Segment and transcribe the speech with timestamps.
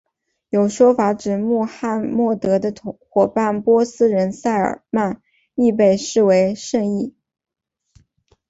[0.49, 2.73] 有说法指穆罕默德的
[3.07, 5.21] 伙伴波斯人塞尔曼
[5.53, 7.13] 亦被视为圣裔。